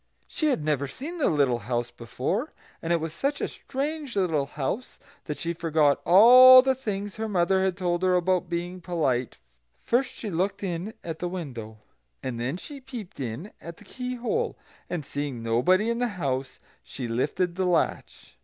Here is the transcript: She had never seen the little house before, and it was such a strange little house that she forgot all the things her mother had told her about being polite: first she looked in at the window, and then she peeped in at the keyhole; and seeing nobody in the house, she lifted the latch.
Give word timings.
She 0.27 0.47
had 0.47 0.65
never 0.65 0.87
seen 0.87 1.19
the 1.19 1.29
little 1.29 1.59
house 1.59 1.91
before, 1.91 2.53
and 2.81 2.91
it 2.91 2.99
was 2.99 3.13
such 3.13 3.39
a 3.39 3.47
strange 3.47 4.15
little 4.15 4.47
house 4.47 4.97
that 5.25 5.37
she 5.37 5.53
forgot 5.53 6.01
all 6.05 6.63
the 6.63 6.73
things 6.73 7.17
her 7.17 7.29
mother 7.29 7.63
had 7.63 7.77
told 7.77 8.01
her 8.01 8.15
about 8.15 8.49
being 8.49 8.81
polite: 8.81 9.37
first 9.83 10.09
she 10.11 10.31
looked 10.31 10.63
in 10.63 10.95
at 11.03 11.19
the 11.19 11.29
window, 11.29 11.77
and 12.23 12.39
then 12.39 12.57
she 12.57 12.81
peeped 12.81 13.19
in 13.19 13.51
at 13.61 13.77
the 13.77 13.85
keyhole; 13.85 14.57
and 14.89 15.05
seeing 15.05 15.43
nobody 15.43 15.87
in 15.91 15.99
the 15.99 16.07
house, 16.17 16.59
she 16.81 17.07
lifted 17.07 17.53
the 17.53 17.65
latch. 17.67 18.35